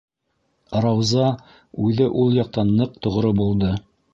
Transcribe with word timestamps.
Рауза 0.85 1.27
үҙе 1.89 2.09
ул 2.23 2.35
яҡтан 2.41 2.75
ныҡ 2.81 2.99
тоғро 3.07 3.37
булды. 3.43 3.75